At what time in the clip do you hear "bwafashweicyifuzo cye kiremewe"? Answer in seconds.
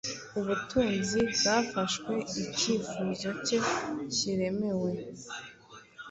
1.37-4.91